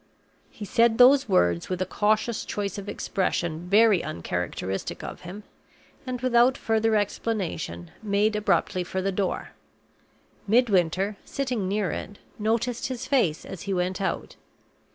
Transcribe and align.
He 0.49 0.65
said 0.65 0.97
those 0.97 1.29
words 1.29 1.69
with 1.69 1.79
a 1.79 1.85
cautious 1.85 2.43
choice 2.43 2.79
of 2.79 2.89
expression 2.89 3.69
very 3.69 4.03
uncharacteristic 4.03 5.03
of 5.03 5.21
him, 5.21 5.43
and, 6.07 6.19
without 6.21 6.57
further 6.57 6.95
explanation, 6.95 7.91
made 8.01 8.35
abruptly 8.35 8.83
for 8.83 8.99
the 9.03 9.11
door. 9.11 9.51
Midwinter, 10.47 11.17
sitting 11.23 11.67
near 11.67 11.91
it, 11.91 12.17
noticed 12.39 12.87
his 12.87 13.05
face 13.05 13.45
as 13.45 13.61
he 13.69 13.75
went 13.75 14.01
out. 14.01 14.37